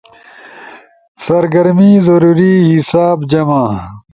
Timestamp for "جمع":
3.31-3.63